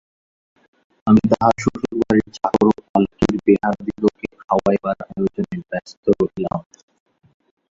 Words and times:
আমি 1.07 1.21
তাহার 1.31 1.55
শ্বশুরবাড়ির 1.63 2.27
চাকর 2.37 2.65
ও 2.69 2.81
পালকির 2.85 3.33
বেহারাদিগকে 3.45 4.27
খাওয়াইবার 4.41 4.97
আয়োজনে 5.07 5.57
ব্যস্ত 5.69 6.03
রহিলাম। 6.19 6.59